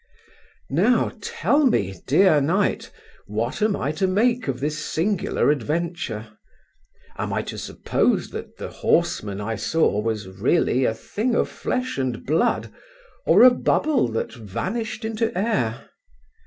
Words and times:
Now 0.71 1.11
tell 1.21 1.67
me, 1.67 1.93
dear 2.07 2.41
knight, 2.41 2.89
what 3.27 3.61
am 3.61 3.75
I 3.75 3.91
to 3.91 4.07
make 4.07 4.47
of 4.47 4.59
this 4.59 4.79
singular 4.79 5.51
adventure? 5.51 6.39
Am 7.19 7.31
I 7.31 7.43
to 7.43 7.57
suppose 7.59 8.31
that 8.31 8.57
the 8.57 8.69
horseman 8.71 9.39
I 9.39 9.53
saw 9.57 10.01
was 10.01 10.27
really 10.27 10.85
a 10.85 10.95
thing 10.95 11.35
of 11.35 11.49
flesh 11.49 11.99
and 11.99 12.25
blood, 12.25 12.73
or 13.27 13.43
a 13.43 13.51
bubble 13.51 14.07
that 14.07 14.33
vanished 14.33 15.05
into 15.05 15.37
air? 15.37 15.89